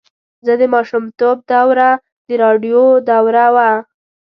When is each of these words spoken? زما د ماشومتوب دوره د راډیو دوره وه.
زما 0.45 0.57
د 0.61 0.63
ماشومتوب 0.73 1.37
دوره 1.51 1.89
د 2.27 2.29
راډیو 2.43 2.83
دوره 3.09 3.45
وه. 3.55 3.71